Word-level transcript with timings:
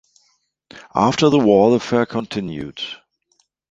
After 0.95 1.29
the 1.29 1.37
war, 1.37 1.69
the 1.69 1.79
fair 1.79 2.07
continued. 2.07 2.81